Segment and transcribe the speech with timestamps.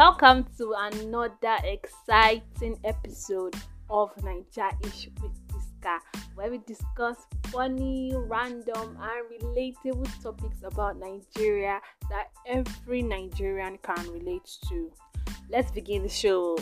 [0.00, 3.54] Welcome to another exciting episode
[3.90, 5.98] of Niger Ish with Iska,
[6.34, 14.50] where we discuss funny, random, and relatable topics about Nigeria that every Nigerian can relate
[14.70, 14.90] to.
[15.50, 16.56] Let's begin the show.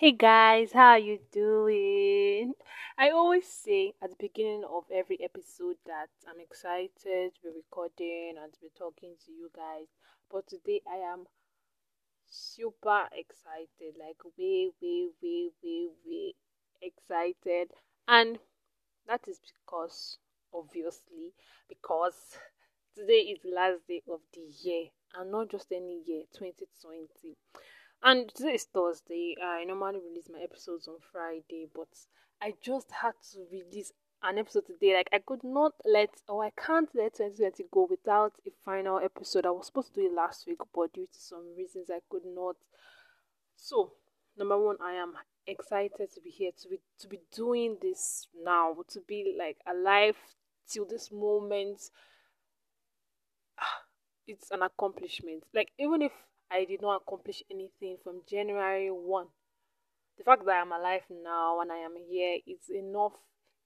[0.00, 2.52] Hey guys, how are you doing?
[2.96, 8.36] I always say at the beginning of every episode that I'm excited to be recording
[8.40, 9.88] and to be talking to you guys.
[10.30, 11.26] But today I am
[12.28, 16.34] super excited, like way, way, way, way, way
[16.80, 17.72] excited.
[18.06, 18.38] And
[19.08, 20.18] that is because,
[20.54, 21.34] obviously,
[21.68, 22.14] because
[22.94, 27.36] today is the last day of the year and not just any year, 2020
[28.02, 29.34] and today is Thursday.
[29.42, 31.88] I normally release my episodes on Friday, but
[32.40, 34.94] I just had to release an episode today.
[34.94, 39.46] Like I could not let or I can't let 2020 go without a final episode.
[39.46, 42.24] I was supposed to do it last week, but due to some reasons I could
[42.24, 42.56] not.
[43.56, 43.92] So
[44.36, 45.14] number one, I am
[45.46, 50.16] excited to be here to be to be doing this now, to be like alive
[50.68, 51.80] till this moment.
[54.30, 55.44] It's an accomplishment.
[55.54, 56.12] Like even if
[56.50, 59.26] I did not accomplish anything from January 1.
[60.16, 63.12] The fact that I'm alive now and I am here is enough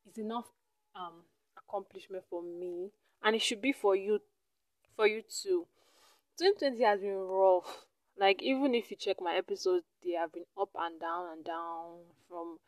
[0.09, 0.47] is enough
[0.95, 1.23] um
[1.57, 2.91] accomplishment for me
[3.23, 4.21] and it should be for you
[4.97, 5.67] for you too.
[6.39, 7.87] 2020 has been rough.
[8.19, 12.01] Like even if you check my episodes, they have been up and down and down
[12.29, 12.59] from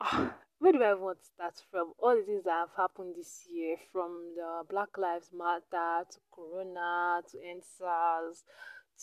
[0.00, 1.92] uh, where do I want to start from?
[1.98, 7.22] All the things that have happened this year, from the Black Lives Matter to Corona
[7.30, 8.42] to EndSARS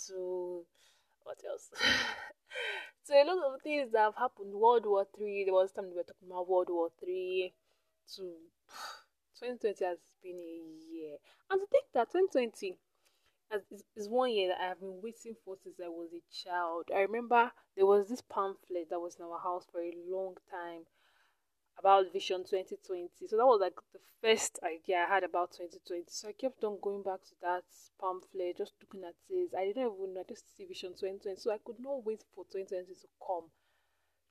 [0.07, 0.65] to
[1.23, 1.69] what else?
[3.03, 4.53] so a lot of things that have happened.
[4.53, 5.43] World War Three.
[5.45, 7.53] There was time we were talking about World War Three.
[8.15, 8.21] To
[9.39, 11.17] 2020 has been a year,
[11.49, 12.77] and to think that 2020
[13.53, 16.89] is, is one year that I have been waiting for since I was a child.
[16.95, 20.83] I remember there was this pamphlet that was in our house for a long time
[21.77, 23.27] about Vision 2020.
[23.27, 26.05] So that was like the first idea I had about 2020.
[26.07, 27.63] So I kept on going back to that
[27.99, 29.51] pamphlet, just looking at it.
[29.57, 31.37] I didn't even know, I just see Vision 2020.
[31.39, 33.51] So I could not wait for 2020 to come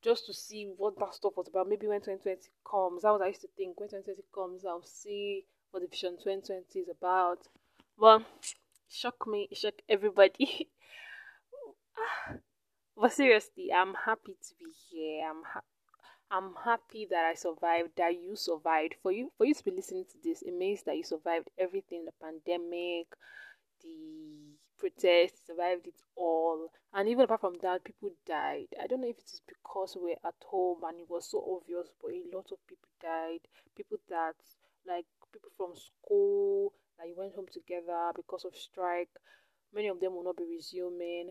[0.03, 1.69] just to see what that stuff was about.
[1.69, 5.47] Maybe when 2020 comes, that was I used to think when 2020 comes, I'll see
[5.71, 7.49] what the Vision 2020 is about.
[7.97, 8.23] Well,
[8.89, 10.71] shock me, shock everybody.
[11.97, 12.35] Ah,
[12.97, 15.31] but seriously, I'm happy to be here.
[15.31, 15.74] I'm happy
[16.31, 18.97] I'm happy that I survived, that you survived.
[19.03, 22.05] For you, for you to be listening to this, it means that you survived everything:
[22.05, 23.07] the pandemic,
[23.83, 26.69] the protests, survived it all.
[26.93, 28.67] And even apart from that, people died.
[28.83, 31.89] I don't know if it is because we're at home and it was so obvious,
[32.01, 33.41] but a lot of people died.
[33.77, 34.35] People that,
[34.87, 39.11] like people from school, that you went home together because of strike.
[39.75, 41.31] Many of them will not be resuming.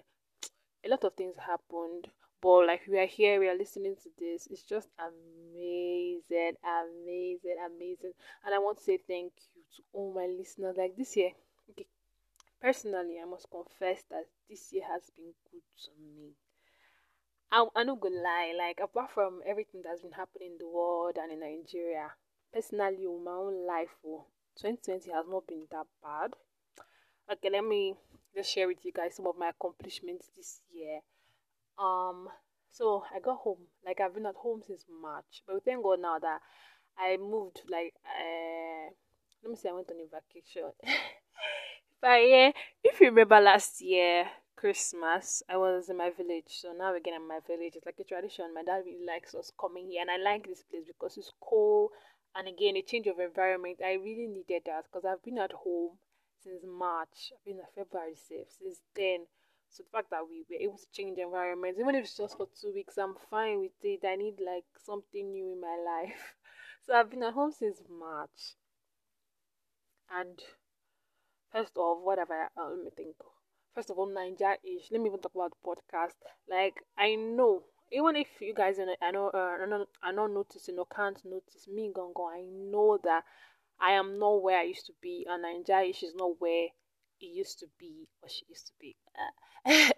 [0.86, 2.08] A lot of things happened
[2.44, 4.48] but like we are here we are listening to this.
[4.52, 8.12] It's just amazing amazing amazing.
[8.46, 10.76] And i want to say thank you to all my listeners.
[10.78, 11.32] Like this year
[11.70, 11.88] okay
[12.62, 16.32] personally i must confess that this year has been good to me.
[17.52, 21.18] I, i'm not gonna lie like apart from everything that's been happening in the world
[21.22, 22.12] and in nigeria
[22.54, 24.26] personally in my own life oh,
[24.60, 26.34] 2020 has not been that bad.
[27.32, 27.96] Okay let me
[28.36, 31.00] just share with you guys some of my accomplishments this year
[31.80, 32.28] um,
[32.72, 33.68] so I got home.
[33.86, 36.40] Like I've been at home since March, but thank God now that
[36.98, 37.62] I moved.
[37.70, 38.92] Like, uh,
[39.44, 40.72] let me say I went on a vacation.
[42.02, 42.52] but yeah,
[42.84, 44.26] if you remember last year
[44.56, 46.48] Christmas, I was in my village.
[46.48, 47.74] So now again in my village.
[47.76, 48.54] It's like a tradition.
[48.54, 51.90] My dad really likes us coming here, and I like this place because it's cool.
[52.36, 53.80] And again, a change of environment.
[53.86, 55.98] I really needed that because I've been at home
[56.44, 57.32] since March.
[57.32, 59.26] I've been at February safe since then.
[59.74, 62.48] So the fact that we were able to change environments, even if it's just for
[62.62, 64.06] two weeks, I'm fine with it.
[64.06, 66.36] I need like something new in my life.
[66.86, 68.56] So I've been at home since March.
[70.10, 70.42] And
[71.54, 73.16] first of what have I uh, let me think.
[73.74, 74.92] First of all, Naija-ish.
[74.92, 76.16] Let me even talk about podcast.
[76.50, 80.32] Like I know, even if you guys are I know uh, are not are not
[80.32, 83.24] noticing or can't notice me, Gongo, I know that
[83.80, 86.68] I am not where I used to be, and Naija-ish is not where
[87.24, 88.96] it used to be or she used to be.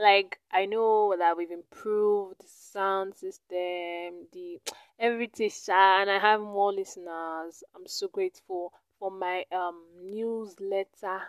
[0.00, 4.60] like I know that we've improved the sound system, the
[4.98, 7.64] everything, and I have more listeners.
[7.74, 11.20] I'm so grateful for my um newsletter.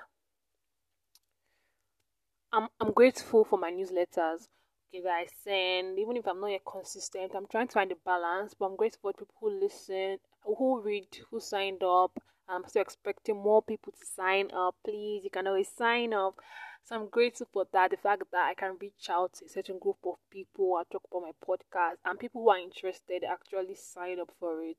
[2.54, 4.48] I'm I'm grateful for my newsletters.
[4.94, 8.56] Okay, I send, even if I'm not yet consistent, I'm trying to find a balance.
[8.58, 12.20] But I'm grateful for people who listen, who read, who signed up,
[12.50, 14.76] Um, I'm still expecting more people to sign up.
[14.84, 16.36] Please, you can always sign up.
[16.84, 17.92] So I'm grateful for that.
[17.92, 21.04] The fact that I can reach out to a certain group of people I talk
[21.12, 24.78] about my podcast and people who are interested actually sign up for it.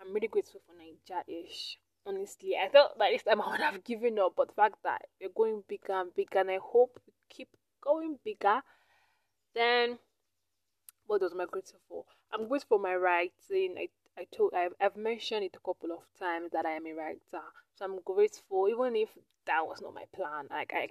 [0.00, 1.78] I'm really grateful for Naija-ish.
[2.06, 5.02] Honestly, I thought by this time I would have given up, but the fact that
[5.20, 7.48] we're going bigger and bigger, and I hope we keep
[7.82, 8.62] going bigger,
[9.54, 9.98] then
[11.06, 12.04] what was my grateful for?
[12.32, 13.74] I'm grateful for my writing.
[13.76, 16.92] I I told I've, I've mentioned it a couple of times that I am a
[16.92, 19.08] writer, so I'm grateful, even if
[19.46, 20.46] that was not my plan.
[20.50, 20.88] Like I,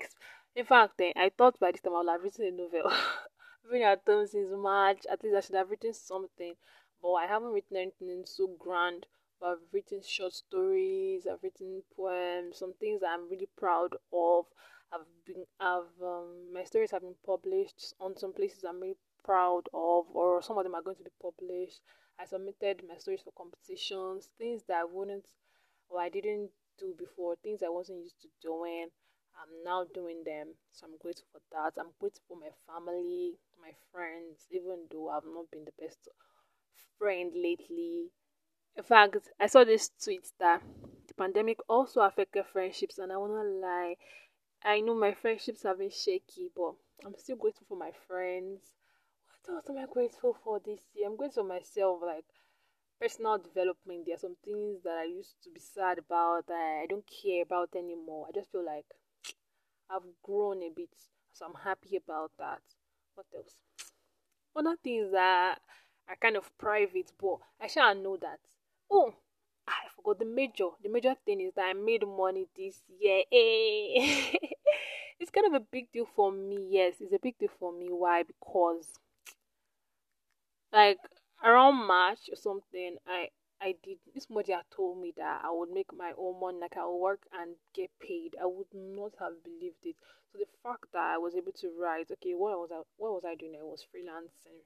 [0.55, 2.91] in fact, then I thought by this time I would have written a novel.
[3.65, 5.05] I've been at home since March.
[5.11, 6.55] At least I should have written something,
[7.01, 9.05] but I haven't written anything so grand.
[9.39, 11.27] But I've written short stories.
[11.27, 12.57] I've written poems.
[12.57, 14.45] Some things I'm really proud of.
[14.91, 19.69] I've been, I've um, my stories have been published on some places I'm really proud
[19.73, 21.81] of, or some of them are going to be published.
[22.19, 25.25] I submitted my stories for competitions, things that I wouldn't
[25.89, 28.89] or I didn't do before, things I wasn't used to doing.
[29.41, 31.79] I'm now doing them, so I'm grateful for that.
[31.79, 36.09] I'm grateful for my family, my friends, even though I've not been the best
[36.97, 38.11] friend lately.
[38.75, 40.63] In fact, I saw this tweet that
[41.07, 43.97] the pandemic also affected friendships, and I wanna lie.
[44.63, 46.75] I know my friendships have been shaky, but
[47.05, 48.61] I'm still grateful for my friends.
[49.45, 51.07] What else am I grateful for this year?
[51.07, 52.25] I'm grateful for myself, like
[52.99, 54.05] personal development.
[54.05, 57.43] There are some things that I used to be sad about that I don't care
[57.43, 58.27] about anymore.
[58.27, 58.85] I just feel like
[59.89, 60.89] I've grown a bit,
[61.33, 62.61] so I'm happy about that.
[63.15, 63.55] What else?
[64.55, 65.59] Other things that
[66.07, 68.39] are kind of private, but I shall know that.
[68.91, 69.13] Oh,
[69.67, 70.69] ah, I forgot the major.
[70.83, 73.23] The major thing is that I made money this year.
[75.19, 76.67] It's kind of a big deal for me.
[76.71, 77.87] Yes, it's a big deal for me.
[77.89, 78.23] Why?
[78.23, 78.87] Because
[80.73, 80.99] like
[81.43, 83.29] around March or something, I
[83.61, 86.85] I did this mother told me that I would make my own money, like I
[86.85, 88.35] would work and get paid.
[88.41, 89.95] I would not have believed it.
[90.31, 93.25] So the fact that I was able to write, okay, what was I what was
[93.25, 93.55] I doing?
[93.59, 94.61] I was freelancing.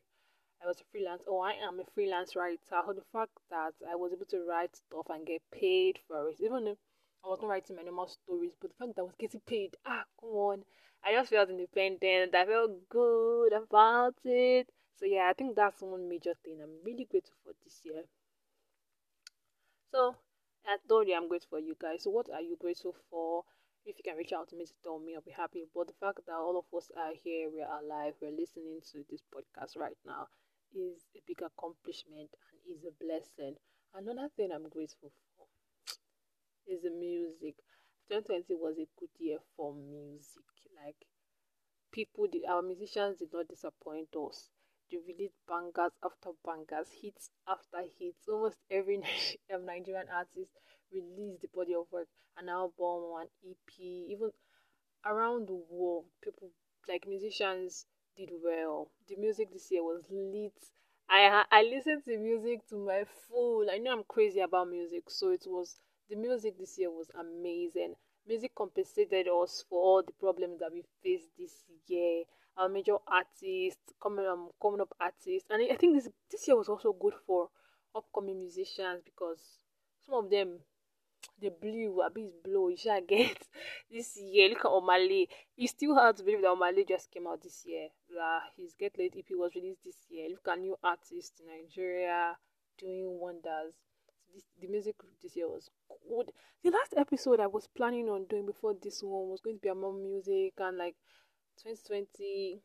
[0.63, 1.21] I was a freelance.
[1.27, 2.59] Oh, I am a freelance writer.
[2.67, 6.41] So the fact that I was able to write stuff and get paid for it,
[6.41, 6.77] even if
[7.23, 9.77] I was not writing my normal stories, but the fact that I was getting paid,
[9.85, 10.65] ah, come on.
[11.03, 12.33] I just felt independent.
[12.33, 14.69] I felt good about it.
[14.95, 18.03] So yeah, I think that's one major thing I'm really grateful for this year.
[19.91, 20.15] So
[20.65, 22.03] I told I'm grateful for you guys.
[22.03, 23.43] So what are you grateful for?
[23.85, 25.65] If you can reach out to me to tell me, I'll be happy.
[25.75, 29.21] But the fact that all of us are here, we're alive, we're listening to this
[29.33, 30.27] podcast right now
[30.73, 33.55] is a big accomplishment and is a blessing.
[33.93, 35.45] Another thing I'm grateful for
[36.65, 37.55] is the music.
[38.09, 40.47] 2020 was a good year for music.
[40.73, 40.97] Like
[41.91, 44.49] people, did, our musicians did not disappoint us
[44.91, 48.27] released bangers after bangers, hits after hits.
[48.27, 48.97] Almost every
[49.49, 50.51] Nigerian artist
[50.91, 52.07] released the body of work,
[52.37, 54.31] an album, an EP, even
[55.05, 56.05] around the world.
[56.23, 56.49] People
[56.87, 57.85] like musicians
[58.17, 58.89] did well.
[59.07, 60.53] The music this year was lit.
[61.09, 63.67] I I listened to music to my full.
[63.71, 65.75] I know I'm crazy about music, so it was
[66.09, 67.95] the music this year was amazing.
[68.27, 72.23] Music compensated us for all the problems that we faced this year
[72.57, 76.69] our major artists, coming um coming up artists, and I think this this year was
[76.69, 77.49] also good for
[77.95, 79.59] upcoming musicians because
[80.05, 80.59] some of them
[81.41, 82.69] they blew a bit blow.
[82.69, 83.37] You should get
[83.91, 84.49] this year.
[84.49, 85.27] Look at Lay.
[85.55, 87.89] You still hard to believe that Omah Lay just came out this year.
[88.15, 90.29] That his Get Layd EP was released this year.
[90.29, 92.37] Look at new artists in Nigeria
[92.77, 93.73] doing wonders.
[94.33, 95.69] This, the music this year was
[96.07, 96.31] good.
[96.63, 99.69] The last episode I was planning on doing before this one was going to be
[99.69, 100.95] about music and like
[101.63, 102.61] 2020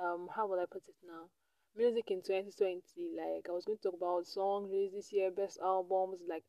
[0.00, 1.28] um how will I put it now?
[1.76, 5.58] Music in 2020, like I was going to talk about songs released this year, best
[5.62, 6.44] albums, like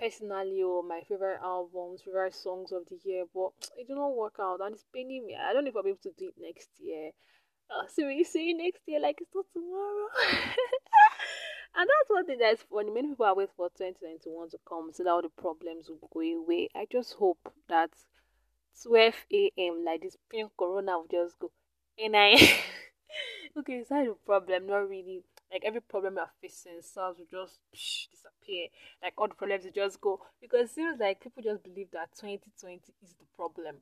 [0.00, 4.36] personally or my favorite albums, favorite songs of the year, but it did not work
[4.40, 5.36] out and it's paining me.
[5.36, 7.10] I don't know if I'll be able to do it next year.
[7.70, 10.08] Uh, so you say next year like it's not tomorrow.
[11.76, 12.90] and that's one thing that's funny.
[12.90, 16.20] Many people are waiting for 2021 to come so that all the problems will go
[16.20, 16.68] away.
[16.74, 17.90] I just hope that
[18.82, 19.84] 12 a.m.
[19.84, 21.50] like this pink corona will just go.
[21.98, 22.32] And I
[23.58, 25.22] okay, it's not a problem, not really.
[25.50, 28.68] Like every problem you're facing, SARS will just psh, disappear.
[29.02, 30.20] Like all the problems will just go.
[30.40, 33.76] Because it seems like people just believe that 2020 is the problem.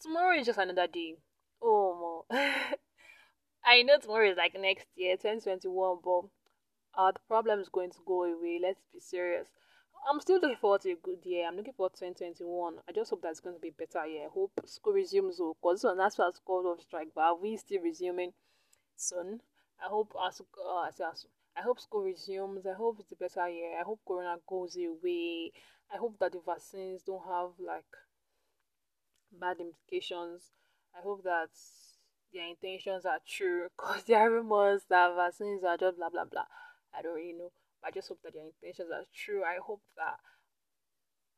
[0.00, 1.16] Tomorrow is just another day.
[1.62, 2.26] Oh.
[3.64, 6.22] I know tomorrow is like next year, 2021, but
[7.00, 8.58] uh, the problem is going to go away.
[8.60, 9.48] Let's be serious.
[10.08, 11.46] I'm still looking forward to a good year.
[11.46, 12.74] I'm looking forward to 2021.
[12.88, 14.26] I just hope that's going to be better year.
[14.26, 18.32] I hope school resumes because oh, that's what called off strike, but we still resuming
[18.96, 19.40] soon.
[19.84, 20.90] I hope as uh,
[21.56, 22.66] I hope school resumes.
[22.66, 23.78] I hope it's a better year.
[23.78, 25.52] I hope Corona goes away.
[25.92, 27.84] I hope that the vaccines don't have like
[29.38, 30.50] bad implications.
[30.96, 31.50] I hope that
[32.32, 36.46] their intentions are true because there are rumors that vaccines are just blah blah blah.
[36.96, 37.52] I don't really know.
[37.84, 39.42] I just hope that your intentions are true.
[39.42, 40.18] I hope that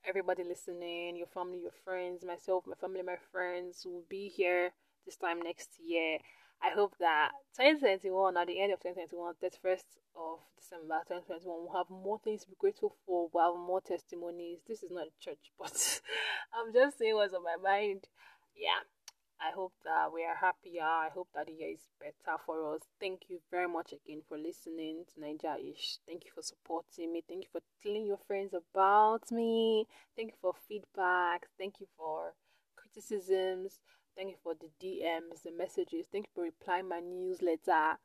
[0.06, 4.72] everybody listening, your family, your friends, myself, my family, my friends will be here
[5.06, 6.18] this time next year.
[6.62, 9.84] I hope that 2021, at the end of 2021, 31st
[10.16, 13.28] of December 2021, we'll have more things to be grateful for.
[13.32, 14.60] We'll have more testimonies.
[14.66, 15.72] This is not a church, but
[16.54, 18.08] I'm just saying what's on my mind.
[18.56, 18.80] Yeah.
[19.40, 20.82] I hope that we are happier.
[20.82, 22.82] I hope that the year is better for us.
[23.00, 25.98] Thank you very much again for listening to Naija-ish.
[26.06, 27.22] Thank you for supporting me.
[27.28, 29.86] Thank you for telling your friends about me.
[30.16, 31.46] Thank you for feedback.
[31.58, 32.32] Thank you for
[32.76, 33.80] criticisms.
[34.16, 36.06] Thank you for the DMs, the messages.
[36.10, 37.98] Thank you for replying my newsletter.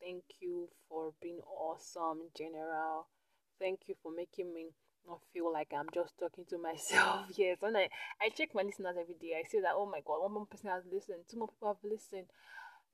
[0.00, 3.08] Thank you for being awesome in general.
[3.60, 4.68] Thank you for making me
[5.08, 7.26] not feel like I'm just talking to myself.
[7.36, 7.88] yes, and I,
[8.20, 10.70] I check my listeners every day, I see that, oh my God, one more person
[10.70, 12.26] has listened, two more people have listened,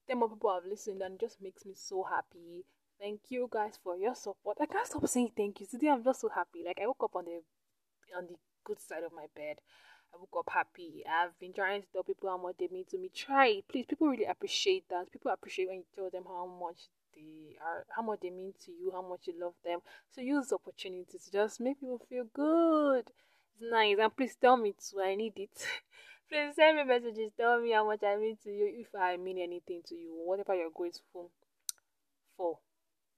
[0.06, 2.64] ten more people have listened, and it just makes me so happy.
[3.00, 4.58] Thank you guys for your support.
[4.60, 5.66] I can't stop saying thank you.
[5.66, 6.62] Today I'm just so happy.
[6.64, 7.42] Like I woke up on the
[8.16, 9.56] on the good side of my bed.
[10.14, 11.02] I woke up happy.
[11.04, 13.10] I've been trying to tell people how much they mean to me.
[13.14, 13.86] Try please.
[13.86, 15.10] People really appreciate that.
[15.10, 18.72] People appreciate when you tell them how much they are, how much they mean to
[18.72, 19.80] you, how much you love them.
[20.14, 23.04] So use the opportunity to just make people feel good.
[23.52, 25.00] It's nice, and please tell me too.
[25.00, 25.66] I need it.
[26.28, 27.32] please send me messages.
[27.36, 28.72] Tell me how much I mean to you.
[28.80, 31.30] If I mean anything to you, whatever you're grateful
[32.36, 32.58] for,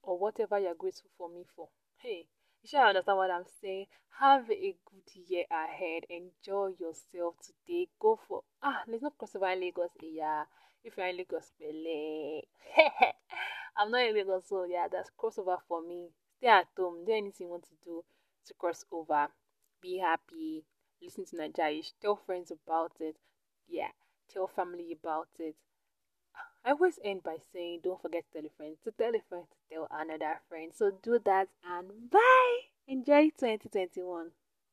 [0.03, 1.69] or whatever you're grateful for me for.
[1.97, 2.27] Hey.
[2.67, 3.87] You should understand what I'm saying.
[4.19, 6.03] Have a good year ahead.
[6.11, 7.87] Enjoy yourself today.
[8.01, 9.91] Go for ah, let's not cross over Lagos.
[10.03, 10.43] Yeah,
[10.83, 12.43] if you're in Lagos, Pele.
[13.79, 16.09] I'm not in Lagos, so yeah, that's crossover for me.
[16.39, 18.05] Stay at home, do anything you want to do
[18.47, 19.29] to cross over.
[19.83, 20.65] Be happy,
[21.03, 23.17] listen to Naija-ish, tell friends about it.
[23.69, 23.91] Yeah,
[24.33, 25.57] tell family about it.
[26.65, 29.45] I always end by saying, don't forget to tell a friend, to tell a friend,
[29.51, 30.73] to tell another friend.
[30.75, 32.59] So do that and bye.
[32.89, 34.31] Enjoy 2021.